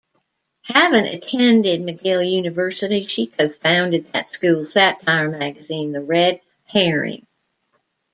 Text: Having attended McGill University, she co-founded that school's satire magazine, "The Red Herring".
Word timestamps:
Having 0.63 1.13
attended 1.13 1.81
McGill 1.81 2.27
University, 2.27 3.05
she 3.05 3.27
co-founded 3.27 4.11
that 4.13 4.31
school's 4.33 4.73
satire 4.73 5.29
magazine, 5.29 5.91
"The 5.91 6.01
Red 6.01 6.41
Herring". 6.65 7.23